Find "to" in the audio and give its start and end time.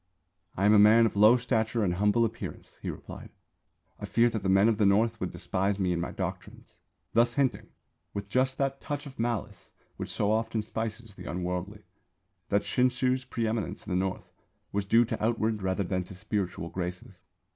15.05-15.23, 16.05-16.15